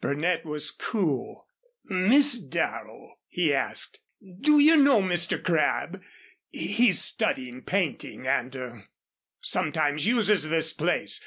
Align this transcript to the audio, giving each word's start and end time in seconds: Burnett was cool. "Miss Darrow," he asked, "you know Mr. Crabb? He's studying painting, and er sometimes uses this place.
Burnett 0.00 0.46
was 0.46 0.70
cool. 0.70 1.46
"Miss 1.84 2.38
Darrow," 2.38 3.18
he 3.28 3.52
asked, 3.52 4.00
"you 4.18 4.78
know 4.78 5.02
Mr. 5.02 5.44
Crabb? 5.44 6.00
He's 6.48 7.02
studying 7.02 7.60
painting, 7.60 8.26
and 8.26 8.56
er 8.56 8.88
sometimes 9.42 10.06
uses 10.06 10.48
this 10.48 10.72
place. 10.72 11.20